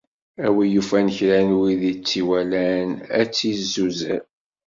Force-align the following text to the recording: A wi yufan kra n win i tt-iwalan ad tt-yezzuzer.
A 0.45 0.47
wi 0.55 0.65
yufan 0.73 1.07
kra 1.17 1.39
n 1.47 1.49
win 1.59 1.81
i 1.91 1.93
tt-iwalan 1.95 2.89
ad 3.19 3.27
tt-yezzuzer. 3.29 4.21